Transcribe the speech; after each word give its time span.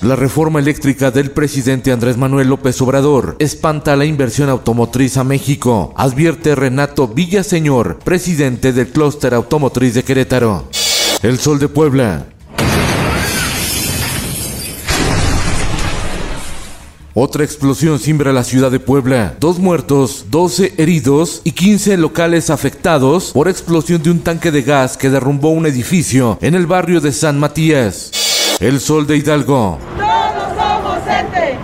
La 0.00 0.14
reforma 0.14 0.60
eléctrica 0.60 1.10
del 1.10 1.32
presidente 1.32 1.90
Andrés 1.90 2.16
Manuel 2.16 2.46
López 2.46 2.80
Obrador 2.80 3.34
espanta 3.40 3.96
la 3.96 4.04
inversión 4.04 4.48
automotriz 4.48 5.16
a 5.16 5.24
México, 5.24 5.92
advierte 5.96 6.54
Renato 6.54 7.08
Villaseñor, 7.08 7.98
presidente 7.98 8.72
del 8.72 8.90
clúster 8.90 9.34
automotriz 9.34 9.94
de 9.94 10.04
Querétaro. 10.04 10.68
El 11.20 11.40
Sol 11.40 11.58
de 11.58 11.66
Puebla. 11.66 12.26
Otra 17.12 17.42
explosión 17.42 17.98
simbra 17.98 18.32
la 18.32 18.44
ciudad 18.44 18.70
de 18.70 18.78
Puebla. 18.78 19.34
Dos 19.40 19.58
muertos, 19.58 20.26
12 20.30 20.74
heridos 20.76 21.40
y 21.42 21.50
15 21.50 21.96
locales 21.96 22.50
afectados 22.50 23.32
por 23.32 23.48
explosión 23.48 24.00
de 24.00 24.12
un 24.12 24.20
tanque 24.20 24.52
de 24.52 24.62
gas 24.62 24.96
que 24.96 25.10
derrumbó 25.10 25.50
un 25.50 25.66
edificio 25.66 26.38
en 26.40 26.54
el 26.54 26.68
barrio 26.68 27.00
de 27.00 27.10
San 27.10 27.40
Matías. 27.40 28.27
El 28.60 28.80
Sol 28.80 29.06
de 29.06 29.16
Hidalgo. 29.16 29.78
Todos 29.96 30.48
somos 30.56 30.98
CENTE. 31.04 31.56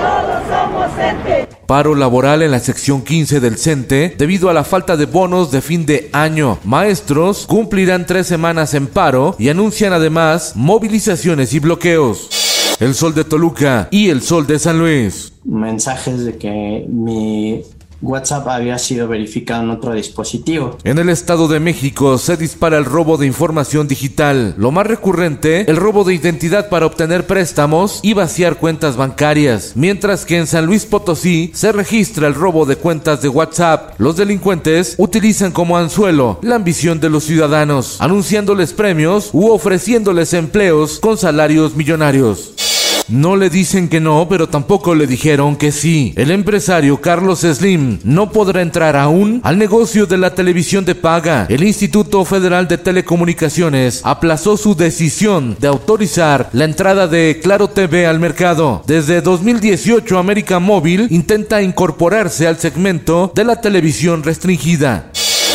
Todos 0.00 0.42
somos 0.50 0.90
CENTE. 0.96 1.48
Paro 1.64 1.94
laboral 1.94 2.42
en 2.42 2.50
la 2.50 2.58
sección 2.58 3.02
15 3.02 3.38
del 3.38 3.56
CENTE 3.56 4.16
debido 4.18 4.50
a 4.50 4.52
la 4.52 4.64
falta 4.64 4.96
de 4.96 5.06
bonos 5.06 5.52
de 5.52 5.60
fin 5.60 5.86
de 5.86 6.10
año. 6.12 6.58
Maestros 6.64 7.46
cumplirán 7.46 8.04
tres 8.04 8.26
semanas 8.26 8.74
en 8.74 8.88
paro 8.88 9.36
y 9.38 9.48
anuncian 9.48 9.92
además 9.92 10.54
movilizaciones 10.56 11.54
y 11.54 11.60
bloqueos. 11.60 12.76
El 12.80 12.96
Sol 12.96 13.14
de 13.14 13.22
Toluca 13.22 13.86
y 13.92 14.08
el 14.08 14.20
Sol 14.20 14.48
de 14.48 14.58
San 14.58 14.80
Luis. 14.80 15.32
Mensajes 15.44 16.24
de 16.24 16.36
que 16.36 16.84
mi 16.88 17.62
WhatsApp 18.02 18.48
había 18.48 18.78
sido 18.78 19.08
verificado 19.08 19.62
en 19.62 19.70
otro 19.70 19.92
dispositivo. 19.92 20.78
En 20.84 20.98
el 20.98 21.08
Estado 21.08 21.48
de 21.48 21.60
México 21.60 22.18
se 22.18 22.36
dispara 22.36 22.78
el 22.78 22.84
robo 22.84 23.16
de 23.16 23.26
información 23.26 23.88
digital. 23.88 24.54
Lo 24.56 24.70
más 24.70 24.86
recurrente, 24.86 25.70
el 25.70 25.76
robo 25.76 26.04
de 26.04 26.14
identidad 26.14 26.68
para 26.68 26.86
obtener 26.86 27.26
préstamos 27.26 28.00
y 28.02 28.14
vaciar 28.14 28.56
cuentas 28.56 28.96
bancarias. 28.96 29.72
Mientras 29.74 30.24
que 30.24 30.38
en 30.38 30.46
San 30.46 30.66
Luis 30.66 30.86
Potosí 30.86 31.50
se 31.54 31.72
registra 31.72 32.26
el 32.26 32.34
robo 32.34 32.66
de 32.66 32.76
cuentas 32.76 33.22
de 33.22 33.28
WhatsApp. 33.28 33.94
Los 33.98 34.16
delincuentes 34.16 34.94
utilizan 34.98 35.52
como 35.52 35.76
anzuelo 35.76 36.38
la 36.42 36.56
ambición 36.56 37.00
de 37.00 37.10
los 37.10 37.24
ciudadanos, 37.24 38.00
anunciándoles 38.00 38.72
premios 38.72 39.30
u 39.32 39.50
ofreciéndoles 39.50 40.34
empleos 40.34 40.98
con 41.00 41.18
salarios 41.18 41.74
millonarios. 41.74 42.69
No 43.10 43.36
le 43.36 43.50
dicen 43.50 43.88
que 43.88 44.00
no, 44.00 44.26
pero 44.28 44.48
tampoco 44.48 44.94
le 44.94 45.06
dijeron 45.06 45.56
que 45.56 45.72
sí. 45.72 46.12
El 46.16 46.30
empresario 46.30 47.00
Carlos 47.00 47.40
Slim 47.40 47.98
no 48.04 48.30
podrá 48.30 48.62
entrar 48.62 48.96
aún 48.96 49.40
al 49.42 49.58
negocio 49.58 50.06
de 50.06 50.16
la 50.16 50.34
televisión 50.34 50.84
de 50.84 50.94
paga. 50.94 51.46
El 51.48 51.64
Instituto 51.64 52.24
Federal 52.24 52.68
de 52.68 52.78
Telecomunicaciones 52.78 54.00
aplazó 54.04 54.56
su 54.56 54.76
decisión 54.76 55.56
de 55.58 55.68
autorizar 55.68 56.48
la 56.52 56.64
entrada 56.64 57.08
de 57.08 57.40
Claro 57.42 57.68
TV 57.68 58.06
al 58.06 58.20
mercado. 58.20 58.82
Desde 58.86 59.20
2018, 59.20 60.16
América 60.16 60.58
Móvil 60.60 61.08
intenta 61.10 61.62
incorporarse 61.62 62.46
al 62.46 62.58
segmento 62.58 63.32
de 63.34 63.44
la 63.44 63.60
televisión 63.60 64.22
restringida. 64.22 65.10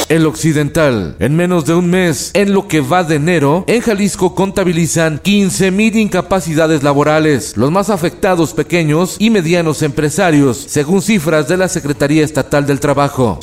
El 0.08 0.26
Occidental. 0.28 1.16
En 1.20 1.36
menos 1.36 1.66
de 1.66 1.74
un 1.74 1.90
mes, 1.90 2.32
en 2.34 2.54
lo 2.54 2.68
que 2.68 2.82
va 2.82 3.04
de 3.04 3.16
enero, 3.16 3.64
en 3.68 3.82
Jalisco 3.82 4.36
contabilizan 4.36 5.20
15.000 5.20 5.96
incapacidades 5.96 6.84
laborales, 6.84 7.58
los 7.58 7.72
más 7.72 7.90
afectados 7.90 8.54
pequeños 8.54 9.16
y 9.18 9.32
medianos 9.32 9.82
empresarios, 9.82 10.64
según 10.68 11.02
cifras 11.02 11.48
de 11.48 11.58
la 11.58 11.68
Secretaría 11.68 12.24
Estatal 12.24 12.68
del 12.68 12.80
Trabajo. 12.80 13.40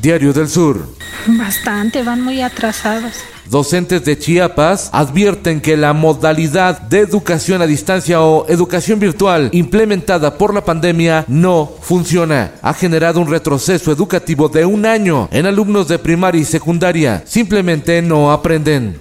Diario 0.00 0.32
del 0.32 0.48
Sur. 0.48 0.86
Bastante, 1.26 2.02
van 2.02 2.22
muy 2.22 2.40
atrasados. 2.40 3.14
Docentes 3.50 4.04
de 4.04 4.18
Chiapas 4.18 4.90
advierten 4.92 5.60
que 5.60 5.76
la 5.76 5.92
modalidad 5.92 6.80
de 6.80 7.00
educación 7.00 7.62
a 7.62 7.66
distancia 7.66 8.20
o 8.20 8.46
educación 8.48 8.98
virtual 8.98 9.50
implementada 9.52 10.36
por 10.36 10.52
la 10.52 10.64
pandemia 10.64 11.24
no 11.28 11.70
funciona. 11.80 12.52
Ha 12.62 12.74
generado 12.74 13.20
un 13.20 13.30
retroceso 13.30 13.92
educativo 13.92 14.48
de 14.48 14.64
un 14.64 14.84
año 14.84 15.28
en 15.30 15.46
alumnos 15.46 15.88
de 15.88 15.98
primaria 15.98 16.40
y 16.40 16.44
secundaria. 16.44 17.22
Simplemente 17.26 18.02
no 18.02 18.32
aprenden. 18.32 18.98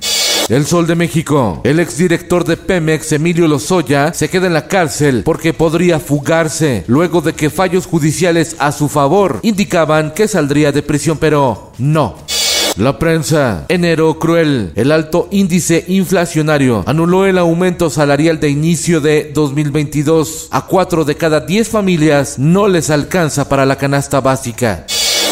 El 0.48 0.68
Sol 0.68 0.86
de 0.86 0.94
México. 0.94 1.62
El 1.64 1.80
exdirector 1.80 2.46
de 2.46 2.56
Pemex, 2.56 3.12
Emilio 3.14 3.48
Lozoya, 3.48 4.14
se 4.14 4.30
queda 4.30 4.46
en 4.46 4.54
la 4.54 4.68
cárcel 4.68 5.24
porque 5.26 5.54
podría 5.54 6.00
fugarse 6.00 6.84
luego 6.86 7.22
de 7.22 7.34
que 7.34 7.50
fallos 7.50 7.88
judiciales 7.88 8.56
a 8.60 8.72
su 8.72 8.88
favor 8.88 9.40
indicaban 9.42 10.12
que 10.12 10.28
saldría 10.28 10.72
de 10.72 10.84
prisión, 10.84 11.18
pero 11.18 11.72
no. 11.80 12.35
La 12.78 13.00
prensa. 13.00 13.66
Enero 13.70 14.20
cruel. 14.20 14.74
El 14.76 14.92
alto 14.92 15.30
índice 15.32 15.86
inflacionario 15.88 16.84
anuló 16.86 17.26
el 17.26 17.38
aumento 17.38 17.90
salarial 17.90 18.42
de 18.42 18.50
inicio 18.50 19.00
de 19.00 19.32
2022. 19.34 20.50
A 20.52 20.66
cuatro 20.66 21.06
de 21.06 21.16
cada 21.16 21.40
diez 21.40 21.70
familias 21.70 22.38
no 22.38 22.68
les 22.68 22.90
alcanza 22.90 23.48
para 23.48 23.66
la 23.66 23.78
canasta 23.78 24.20
básica. 24.20 24.86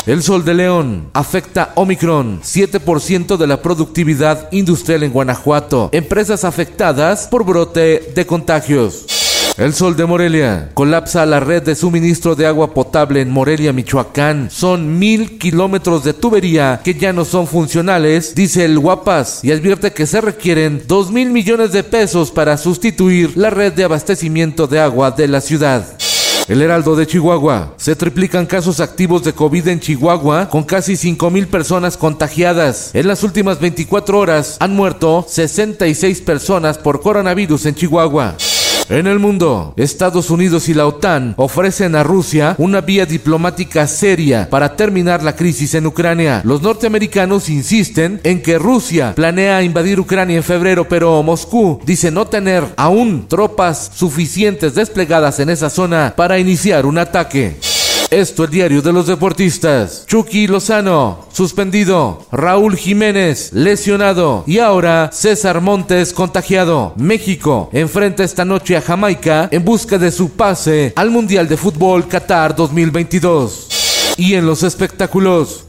El 0.05 0.23
Sol 0.23 0.45
de 0.45 0.53
León 0.53 1.09
afecta 1.13 1.73
Omicron, 1.75 2.41
7% 2.41 3.35
de 3.35 3.47
la 3.47 3.61
productividad 3.61 4.49
industrial 4.53 5.03
en 5.03 5.11
Guanajuato, 5.11 5.89
empresas 5.91 6.45
afectadas 6.45 7.27
por 7.27 7.45
brote 7.45 8.11
de 8.15 8.25
contagios. 8.25 9.22
El 9.55 9.75
Sol 9.75 9.95
de 9.95 10.07
Morelia 10.07 10.71
colapsa 10.73 11.27
la 11.27 11.39
red 11.39 11.61
de 11.61 11.75
suministro 11.75 12.33
de 12.33 12.47
agua 12.47 12.73
potable 12.73 13.21
en 13.21 13.29
Morelia, 13.29 13.71
Michoacán. 13.71 14.49
Son 14.49 14.97
mil 14.97 15.37
kilómetros 15.37 16.03
de 16.03 16.13
tubería 16.13 16.81
que 16.83 16.95
ya 16.95 17.13
no 17.13 17.23
son 17.23 17.45
funcionales, 17.45 18.33
dice 18.33 18.65
el 18.65 18.79
Guapas, 18.79 19.43
y 19.43 19.51
advierte 19.51 19.93
que 19.93 20.07
se 20.07 20.21
requieren 20.21 20.81
dos 20.87 21.11
mil 21.11 21.29
millones 21.29 21.71
de 21.71 21.83
pesos 21.83 22.31
para 22.31 22.57
sustituir 22.57 23.37
la 23.37 23.51
red 23.51 23.73
de 23.73 23.83
abastecimiento 23.83 24.65
de 24.65 24.79
agua 24.79 25.11
de 25.11 25.27
la 25.27 25.39
ciudad. 25.39 25.85
El 26.47 26.63
Heraldo 26.63 26.95
de 26.95 27.05
Chihuahua. 27.05 27.75
Se 27.77 27.95
triplican 27.95 28.47
casos 28.47 28.79
activos 28.79 29.23
de 29.23 29.33
COVID 29.33 29.67
en 29.67 29.79
Chihuahua 29.79 30.49
con 30.49 30.63
casi 30.63 30.97
5 30.97 31.29
mil 31.29 31.47
personas 31.47 31.95
contagiadas. 31.95 32.89
En 32.95 33.07
las 33.07 33.21
últimas 33.21 33.59
24 33.59 34.17
horas 34.17 34.57
han 34.59 34.75
muerto 34.75 35.23
66 35.29 36.21
personas 36.21 36.79
por 36.79 37.01
coronavirus 37.01 37.67
en 37.67 37.75
Chihuahua. 37.75 38.35
En 38.89 39.07
el 39.07 39.17
mundo, 39.17 39.73
Estados 39.77 40.29
Unidos 40.29 40.67
y 40.67 40.73
la 40.73 40.85
OTAN 40.85 41.35
ofrecen 41.37 41.95
a 41.95 42.03
Rusia 42.03 42.55
una 42.57 42.81
vía 42.81 43.05
diplomática 43.05 43.87
seria 43.87 44.49
para 44.49 44.75
terminar 44.75 45.23
la 45.23 45.35
crisis 45.35 45.73
en 45.75 45.87
Ucrania. 45.87 46.41
Los 46.43 46.61
norteamericanos 46.61 47.49
insisten 47.49 48.19
en 48.23 48.41
que 48.41 48.59
Rusia 48.59 49.13
planea 49.15 49.63
invadir 49.63 49.99
Ucrania 49.99 50.37
en 50.37 50.43
febrero, 50.43 50.87
pero 50.87 51.23
Moscú 51.23 51.79
dice 51.85 52.11
no 52.11 52.27
tener 52.27 52.63
aún 52.75 53.25
tropas 53.27 53.91
suficientes 53.95 54.75
desplegadas 54.75 55.39
en 55.39 55.49
esa 55.49 55.69
zona 55.69 56.13
para 56.15 56.37
iniciar 56.37 56.85
un 56.85 56.97
ataque. 56.97 57.57
Esto 58.13 58.43
el 58.43 58.51
diario 58.51 58.83
de 58.83 58.93
los 58.93 59.07
deportistas. 59.07 60.05
Chucky 60.05 60.45
Lozano, 60.45 61.25
suspendido. 61.33 62.27
Raúl 62.31 62.75
Jiménez, 62.75 63.51
lesionado. 63.53 64.43
Y 64.45 64.59
ahora 64.59 65.09
César 65.11 65.61
Montes, 65.61 66.13
contagiado. 66.13 66.93
México 66.95 67.71
enfrenta 67.73 68.23
esta 68.23 68.45
noche 68.45 68.77
a 68.77 68.81
Jamaica 68.81 69.49
en 69.51 69.65
busca 69.65 69.97
de 69.97 70.11
su 70.11 70.29
pase 70.29 70.93
al 70.95 71.09
Mundial 71.09 71.47
de 71.47 71.57
Fútbol 71.57 72.07
Qatar 72.07 72.55
2022. 72.55 74.13
Y 74.17 74.35
en 74.35 74.45
los 74.45 74.61
espectáculos, 74.61 75.65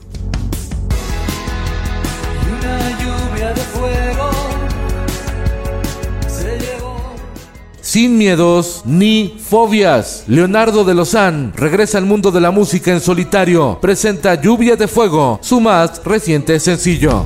sin 7.94 8.18
miedos 8.18 8.82
ni 8.84 9.38
fobias. 9.38 10.24
Leonardo 10.26 10.82
de 10.82 10.94
Lozán 10.94 11.52
regresa 11.54 11.96
al 11.96 12.06
mundo 12.06 12.32
de 12.32 12.40
la 12.40 12.50
música 12.50 12.90
en 12.90 13.00
solitario. 13.00 13.78
Presenta 13.80 14.34
Lluvia 14.34 14.74
de 14.74 14.88
Fuego, 14.88 15.38
su 15.40 15.60
más 15.60 16.02
reciente 16.04 16.58
sencillo. 16.58 17.24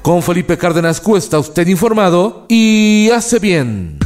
Con 0.00 0.22
Felipe 0.22 0.56
Cárdenas 0.56 1.00
Cuesta, 1.00 1.40
usted 1.40 1.66
informado 1.66 2.46
y 2.48 3.10
hace 3.10 3.40
bien. 3.40 3.98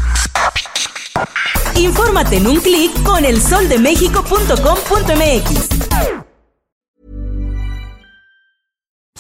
Infórmate 1.77 2.39
en 2.39 2.47
un 2.47 2.61
clic 2.61 3.03
con 3.03 3.27
elsoldemexico.com.mx. 3.27 5.72